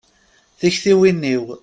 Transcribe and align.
Tiktiwin-iw. 0.59 1.45